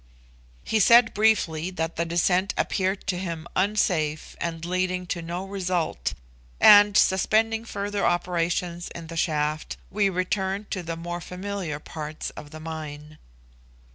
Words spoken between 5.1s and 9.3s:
no result; and, suspending further operations in the